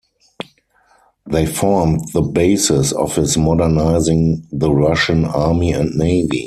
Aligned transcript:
They 1.27 1.45
formed 1.45 2.11
the 2.11 2.23
basis 2.23 2.91
of 2.91 3.15
his 3.17 3.37
modernizing 3.37 4.47
the 4.51 4.71
Russian 4.71 5.25
army 5.25 5.73
and 5.73 5.95
navy. 5.95 6.39